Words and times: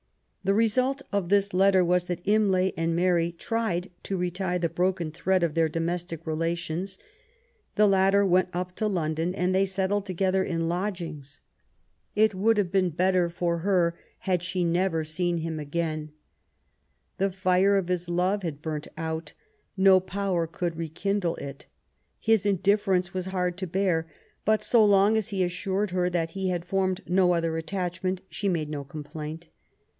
The 0.43 0.55
result 0.55 1.03
of 1.11 1.29
this 1.29 1.53
letter 1.53 1.85
was 1.85 2.05
that 2.05 2.25
Imlay 2.27 2.71
and 2.75 2.95
Mary 2.95 3.31
tried 3.31 3.91
to 4.01 4.17
retie 4.17 4.57
the 4.57 4.69
broken 4.73 5.11
thread 5.11 5.43
of 5.43 5.53
their 5.53 5.69
domestic 5.69 6.25
rela 6.25 6.57
tions. 6.57 6.97
The 7.75 7.85
latter 7.85 8.25
went 8.25 8.49
up 8.51 8.75
to 8.77 8.87
London, 8.87 9.35
and 9.35 9.53
they 9.53 9.67
settled 9.67 10.07
together 10.07 10.43
in 10.43 10.67
lodgings. 10.67 11.41
It 12.15 12.33
would 12.33 12.57
have 12.57 12.71
been 12.71 12.89
better 12.89 13.29
for 13.29 13.57
10 13.57 13.61
146 14.23 14.23
MABY 14.23 14.23
WOLLSTONEOBAFT 14.23 14.23
GODWIN. 14.23 14.23
her 14.23 14.31
had 14.31 14.43
she 14.43 14.63
never 14.63 15.03
seen 15.03 15.37
him 15.43 15.59
again. 15.59 16.11
The 17.19 17.29
fire 17.31 17.77
of 17.77 17.87
his 17.87 18.09
love 18.09 18.41
had 18.41 18.63
burnt 18.63 18.87
out. 18.97 19.33
No 19.77 19.99
power 19.99 20.47
could 20.47 20.75
rekindle 20.77 21.35
it. 21.35 21.67
His 22.19 22.47
in 22.47 22.55
difference 22.55 23.13
was 23.13 23.27
hard 23.27 23.55
to 23.59 23.67
bear; 23.67 24.07
but 24.43 24.63
so 24.63 24.83
long 24.83 25.15
as 25.15 25.27
he 25.27 25.43
assured 25.43 25.91
her 25.91 26.09
that 26.09 26.31
he 26.31 26.49
had 26.49 26.65
formed 26.65 27.01
no 27.05 27.33
other 27.35 27.51
attachment^ 27.61 28.21
she 28.31 28.49
made 28.49 28.69
no 28.71 28.83
complaint. 28.83 29.49